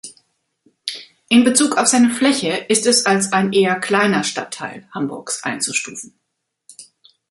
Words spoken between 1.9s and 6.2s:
Fläche ist es als ein eher kleiner Stadtteil Hamburgs einzustufen.